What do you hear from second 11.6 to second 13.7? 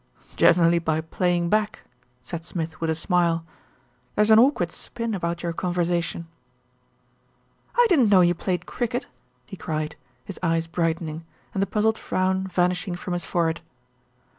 the puzzled frown vanishing from his forehead.